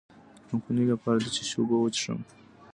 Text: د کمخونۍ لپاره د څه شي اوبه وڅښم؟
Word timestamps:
د 0.39 0.41
کمخونۍ 0.47 0.85
لپاره 0.93 1.17
د 1.21 1.27
څه 1.35 1.43
شي 1.49 1.55
اوبه 1.59 1.77
وڅښم؟ 1.79 2.19